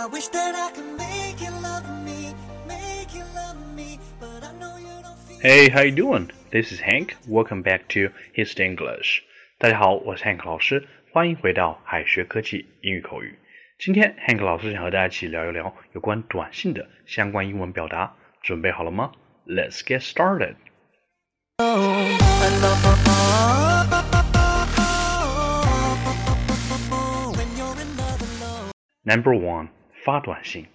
[0.00, 2.34] I wish that I could make you love me,
[2.66, 5.40] make you love me, but I know you don't feel.
[5.40, 6.30] Hey, how you doing?
[6.50, 7.16] This is Hank.
[7.28, 9.22] Welcome back to His English.
[9.58, 13.38] 大家好，我是 Hank 老师，欢迎回到海学科技英语口语。
[13.78, 19.12] 今天 Hank 老师想和大家一起聊一聊有关短信的相关英文表达，准备好了吗？
[19.46, 20.56] Let's get started.
[29.04, 29.68] Number one，
[30.03, 30.65] 发短信。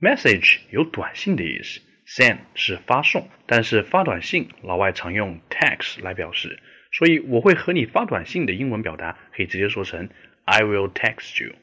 [0.00, 6.58] Message 有短信的意思，send 是发送，但是发短信老外常用 text 来表示，
[6.92, 10.08] 所以我会和你发短信的英文表达可以直接说成
[10.44, 11.54] I will text you。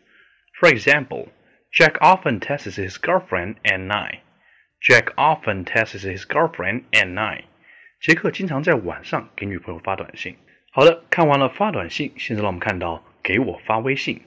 [0.60, 1.30] For example,
[1.72, 4.20] Jack often texts his girlfriend at night.
[4.80, 7.44] Jack often texts his girlfriend at night.
[8.00, 10.36] 杰克经常在晚上给女朋友发短信。
[10.72, 14.22] 好的，看完了发短信，现在让我们看到给我发微信。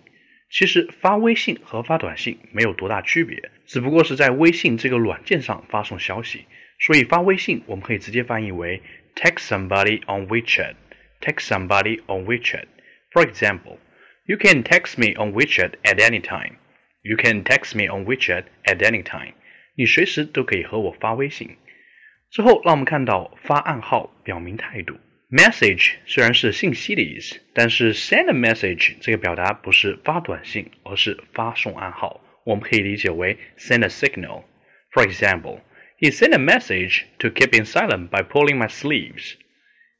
[0.50, 6.46] 其实发微信和发短信没有多大区别，只不过是在微信这个软件上发送消息。
[6.80, 8.82] 所以发微信我们可以直接翻译为
[9.14, 10.74] text somebody on WeChat。
[11.20, 12.64] text somebody on WeChat。
[13.12, 13.78] For example,
[14.24, 16.56] you can text me on WeChat at any time.
[17.02, 19.34] You can text me on WeChat at any time.
[19.74, 21.56] 你随时都可以和我发微信。
[22.30, 24.96] 之后，让我们看到发暗号表明态度。
[25.31, 32.21] Message 虽然是信息的意思，但是 send a message 这个表达不是发短信，而是发送暗号。
[32.45, 35.61] 我们可以理解为 send a signal。For example,
[35.99, 39.33] he sent a message to keep in silent by pulling my sleeves.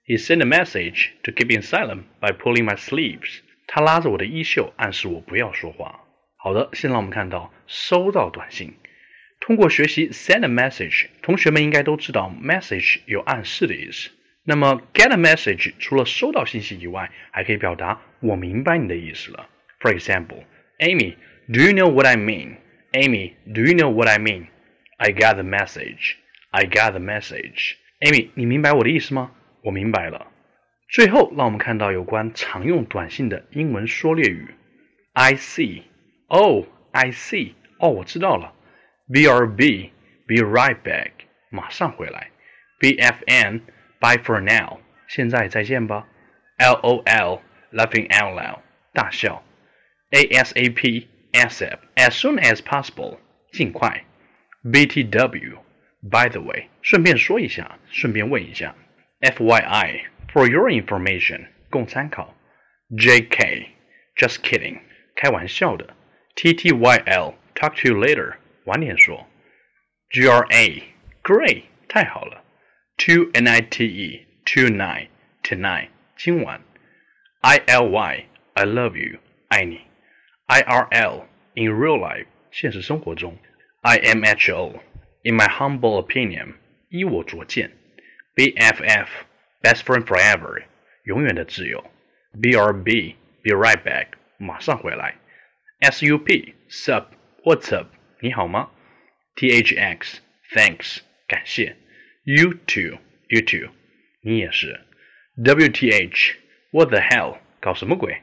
[0.06, 3.39] He sent a message to keep in silent by pulling my sleeves.
[3.67, 6.02] 他拉着我的衣袖，暗示我不要说话。
[6.38, 8.75] 好的，现在我们看到收到短信。
[9.39, 14.11] 通过学习 send a message，同学们应该都知道 message 有暗示的意思。
[14.50, 19.50] 那么 get a message 除了收到信息以外，还可以表达我明白你的意思了。
[19.80, 20.44] For example,
[20.80, 21.16] Amy,
[21.48, 22.58] do you know what I mean?
[22.92, 24.48] Amy, do you know what I mean?
[24.98, 26.16] I got the message.
[26.52, 27.76] I got the message.
[27.99, 29.32] Amy，你明白我的意思吗？
[29.64, 30.32] 我明白了。
[30.89, 34.48] 最后，让我们看到有关常用短信的英文缩略语。
[35.14, 35.82] I see.
[36.27, 37.54] Oh, I see.
[37.80, 38.54] 哦，我知道了。
[39.10, 39.89] BRB,
[40.27, 41.11] be right back.
[41.49, 42.30] 马上回来。
[42.80, 43.61] BFN.
[43.99, 46.08] Bye for now，现在再见吧。
[46.58, 48.60] LOL，laughing out loud，
[48.93, 49.43] 大笑。
[50.11, 53.17] ASAP，ASAP，as soon as possible，
[53.52, 54.04] 尽快。
[54.64, 58.76] BTW，by the way，顺便说一下，顺便问一下。
[59.21, 62.36] FYI，for your information，供参考。
[62.92, 64.80] JK，just kidding，
[65.16, 65.95] 开玩笑的。
[66.36, 68.36] TTYL，talk to you later，
[68.66, 69.27] 晚点说。
[70.11, 72.39] GRA，great，太好了。
[72.99, 75.10] to n i t e tonight
[75.43, 76.61] tonight 今晚，
[77.42, 79.82] I L Y I love you 爱你，
[80.48, 83.38] I R L in real life 现实生活中，
[83.82, 84.80] I M H O
[85.23, 86.55] in my humble opinion
[86.89, 87.71] 依我拙见，
[88.33, 89.10] B F F
[89.61, 90.64] best friend forever
[91.04, 91.83] 永远的挚友，
[92.42, 94.08] B R B be right back
[94.38, 95.16] 马上回来，
[95.80, 97.08] S U P sup
[97.43, 97.88] what's up
[98.21, 98.70] 你好吗，
[99.36, 100.21] T H X
[100.54, 101.76] thanks 感谢。
[102.30, 102.96] You too,
[103.29, 103.68] you too，
[104.23, 104.79] 你也是。
[105.39, 106.36] WTH,
[106.70, 108.17] what the hell，搞什么鬼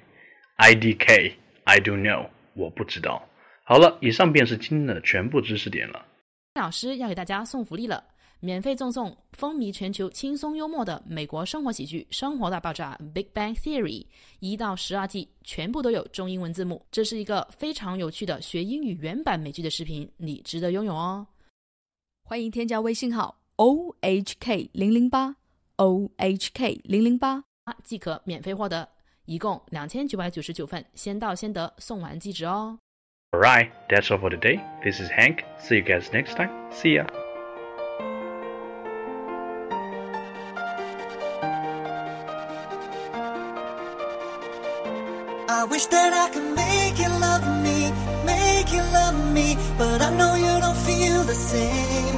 [0.60, 1.34] ？IDK,
[1.66, 3.28] I don't know，我不知道。
[3.66, 6.06] 好了，以上便是今天的全部知识点了。
[6.56, 8.02] 老师要给大家送福利了，
[8.40, 14.06] 免费赠送风靡全球、轻松幽默的美国生活喜剧《生活大爆炸》（Big Bang Theory）
[14.40, 16.82] 一到十二季，全部都有中英文字幕。
[16.90, 21.28] 这是一个非常有趣的学英语原版美剧的视频，你值得拥有哦。
[22.24, 23.38] 欢迎添加微信号。
[23.57, 25.37] O H K 零零八
[25.77, 27.45] O H K 零零八
[27.85, 28.89] 即可免费获得，
[29.25, 32.79] 一共两千九百九十九份，先到先得，送完即止哦。
[33.31, 34.61] Alright, that's all for today.
[34.83, 35.45] This is Hank.
[35.61, 36.51] See you guys next time.
[36.71, 37.07] See ya.
[45.49, 47.93] I wish that I could make you love me,
[48.27, 52.16] make you love me, but I know you don't feel the same.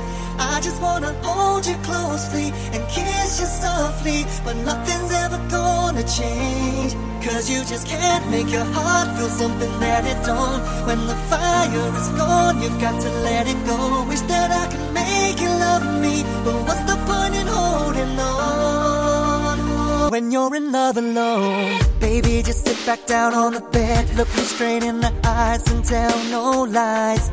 [0.56, 6.92] I just wanna hold you closely and kiss you softly, but nothing's ever gonna change.
[7.26, 10.62] Cause you just can't make your heart feel something that it don't.
[10.88, 14.06] When the fire is gone, you've got to let it go.
[14.10, 20.12] Wish that I could make you love me, but what's the point in holding on?
[20.12, 24.44] When you're in love alone, baby, just sit back down on the bed, look me
[24.44, 27.30] straight in the eyes and tell no lies.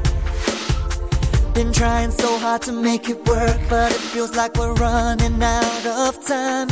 [1.57, 5.87] Been trying so hard to make it work, but it feels like we're running out
[5.87, 6.69] of time.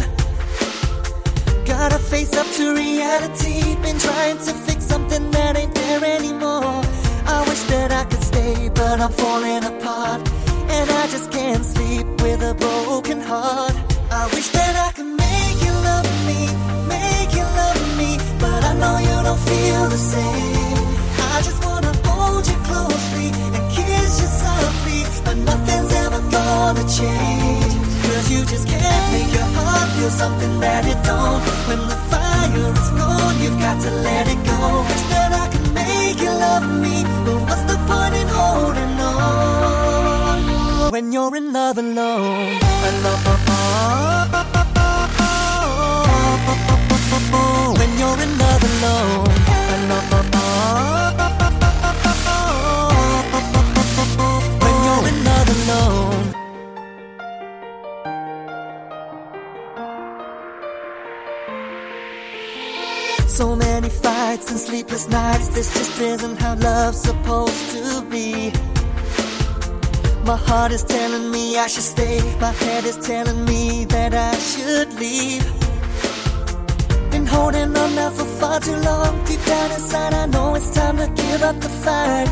[1.64, 3.76] Gotta face up to reality.
[3.76, 6.82] Been trying to fix something that ain't there anymore.
[7.24, 10.20] I wish that I could stay, but I'm falling apart.
[10.68, 13.74] And I just can't sleep with a broken heart.
[14.10, 16.40] I wish that I could make you love me,
[16.94, 20.63] make you love me, but I know you don't feel the same.
[30.20, 31.42] Something that it don't.
[31.68, 34.58] When the fire is gone, you've got to let it go.
[34.88, 36.94] Wish that I could make you love me,
[37.24, 40.92] but what's the point in holding on?
[40.92, 42.58] When you're in love alone.
[47.78, 49.53] When you're in love alone.
[64.74, 65.48] Sleepless nights.
[65.50, 68.50] This just isn't how love's supposed to be.
[70.30, 72.18] My heart is telling me I should stay.
[72.40, 75.44] My head is telling me that I should leave.
[77.12, 79.12] Been holding on now for far too long.
[79.26, 82.28] Deep down inside, I know it's time to give up the fight.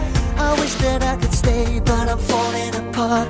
[0.47, 3.29] I wish that I could stay, but I'm falling apart.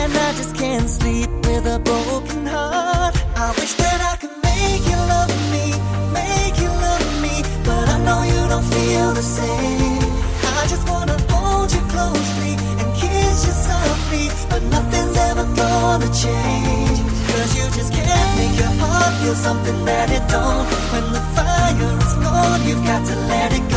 [0.00, 3.14] And I just can't sleep with a broken heart.
[3.36, 4.35] I wish that I could
[9.18, 17.00] I just wanna hold you closely and kiss you softly, but nothing's ever gonna change.
[17.32, 20.66] Cause you just can't make your heart feel something that it don't.
[20.92, 23.75] When the fire is gone, you've got to let it go.